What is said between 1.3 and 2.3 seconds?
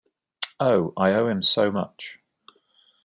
so much.